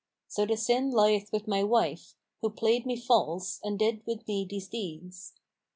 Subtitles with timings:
[0.27, 4.47] So the sin lieth with my wife, who played me false and did with me
[4.49, 5.33] these deeds."